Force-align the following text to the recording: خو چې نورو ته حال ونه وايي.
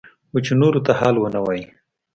خو 0.29 0.37
چې 0.45 0.53
نورو 0.61 0.79
ته 0.85 0.91
حال 0.99 1.15
ونه 1.17 1.39
وايي. 1.45 1.65